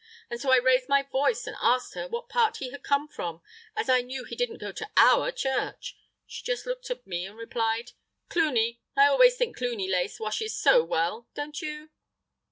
[0.31, 3.43] And so I raised my voice and asked her what part he had come from,
[3.75, 5.95] as I knew he didn't go to our church.
[6.25, 7.91] She just looked at me and replied:
[8.27, 11.91] 'Cluny; I always think Cluny lace washes so well, don't you?